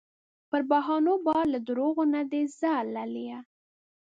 پر 0.49 0.61
بهانو 0.69 1.13
بار 1.25 1.45
له 1.53 1.59
دروغو 1.67 2.03
نه 2.13 2.21
دې 2.31 2.41
ځار 2.59 2.83
لالیه 2.95 3.39